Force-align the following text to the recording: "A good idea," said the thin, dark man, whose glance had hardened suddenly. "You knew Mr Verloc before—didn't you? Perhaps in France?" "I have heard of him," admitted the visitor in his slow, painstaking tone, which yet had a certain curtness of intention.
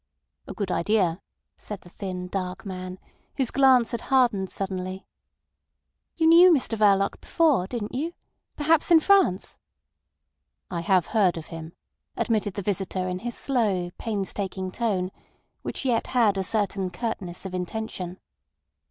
"A 0.47 0.55
good 0.55 0.71
idea," 0.71 1.21
said 1.59 1.81
the 1.81 1.89
thin, 1.89 2.27
dark 2.27 2.65
man, 2.65 2.97
whose 3.37 3.51
glance 3.51 3.91
had 3.91 4.01
hardened 4.01 4.49
suddenly. 4.49 5.05
"You 6.15 6.25
knew 6.25 6.51
Mr 6.51 6.75
Verloc 6.75 7.21
before—didn't 7.21 7.93
you? 7.93 8.13
Perhaps 8.57 8.89
in 8.89 8.99
France?" 8.99 9.59
"I 10.71 10.81
have 10.81 11.05
heard 11.05 11.37
of 11.37 11.45
him," 11.53 11.73
admitted 12.17 12.55
the 12.55 12.63
visitor 12.63 13.07
in 13.07 13.19
his 13.19 13.37
slow, 13.37 13.91
painstaking 13.99 14.71
tone, 14.71 15.11
which 15.61 15.85
yet 15.85 16.07
had 16.07 16.35
a 16.35 16.41
certain 16.43 16.89
curtness 16.89 17.45
of 17.45 17.53
intention. 17.53 18.17